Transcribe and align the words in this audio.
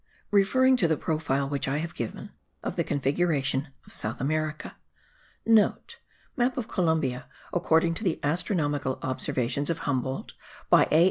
Referring 0.31 0.75
to 0.77 0.87
the 0.87 0.97
profile 0.97 1.47
which 1.47 1.67
I 1.67 1.77
have 1.77 1.93
given* 1.93 2.31
of 2.63 2.75
the 2.75 2.83
configuration 2.83 3.67
of 3.85 3.93
South 3.93 4.19
America 4.19 4.75
(* 5.15 5.45
Map 6.37 6.57
of 6.57 6.67
Columbia 6.67 7.27
according 7.53 7.93
to 7.93 8.03
the 8.03 8.19
astronomical 8.23 8.97
observations 9.03 9.69
of 9.69 9.85
Humboldt 9.85 10.33
by 10.71 10.87
A. 10.91 10.99